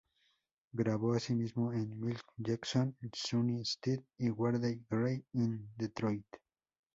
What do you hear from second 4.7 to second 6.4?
Gray in Detroit.